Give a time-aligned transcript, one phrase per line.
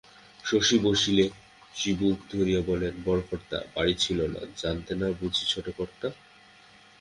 [0.43, 1.25] শশী বসিলে
[1.75, 6.07] চিবুক ধরিয়া বলেন, বড়কর্তা বাড়ি ছিল না জানতে না বুঝি ছোটকর্তা?